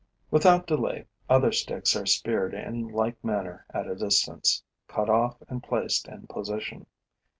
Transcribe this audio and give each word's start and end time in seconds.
Without 0.31 0.65
delay, 0.65 1.05
other 1.29 1.51
sticks 1.51 1.95
are 1.95 2.07
speared 2.07 2.55
in 2.55 2.87
like 2.87 3.23
manner 3.23 3.67
at 3.71 3.85
a 3.85 3.93
distance, 3.95 4.63
cut 4.87 5.11
off 5.11 5.37
and 5.47 5.61
placed 5.61 6.07
in 6.07 6.25
position. 6.25 6.87